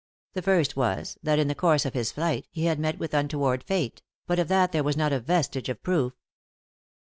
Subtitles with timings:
[0.33, 3.19] The first was that, in the course of his flight, he had met with an
[3.19, 6.13] un toward fete, but of that there was not a vestige of proof.